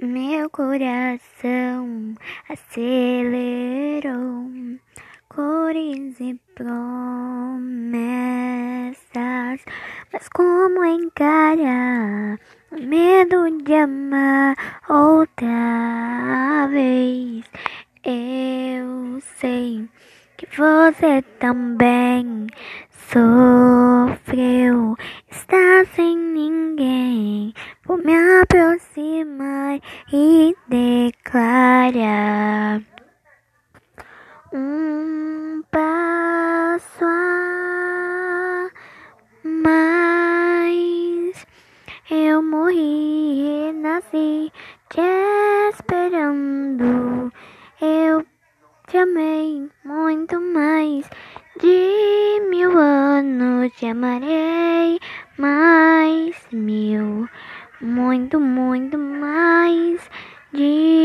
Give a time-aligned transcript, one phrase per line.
[0.00, 2.14] Meu coração
[2.48, 4.48] acelerou,
[5.28, 7.98] cores e promessas.
[10.12, 12.38] Mas como encarar
[12.70, 14.54] o medo de amar
[14.88, 17.44] outra vez?
[18.04, 19.88] Eu sei
[20.36, 22.46] que você também
[23.10, 24.96] sofreu,
[25.28, 27.17] está sem ninguém.
[29.18, 29.80] Aproximar
[30.12, 32.80] e declarar
[34.52, 38.70] um passo a
[39.42, 41.44] mais.
[42.08, 44.52] Eu morri e nasci
[44.88, 45.00] te
[45.72, 47.32] esperando.
[47.80, 48.24] Eu
[48.86, 51.10] te amei muito mais.
[51.60, 55.00] De mil anos te amarei
[55.36, 57.28] mais mil,
[57.80, 60.00] muito, muito mais.
[60.52, 60.97] De